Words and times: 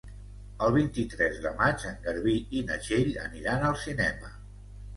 El 0.67 0.71
vint-i-tres 0.77 1.37
de 1.43 1.51
maig 1.59 1.85
en 1.91 2.01
Garbí 2.07 2.35
i 2.61 2.65
na 2.73 2.81
Txell 2.87 3.15
aniran 3.29 3.69
al 3.71 3.81
cinema. 3.87 4.35